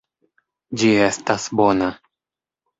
Ĝi 0.83 0.89
estas 1.09 1.47
bona. 1.63 1.95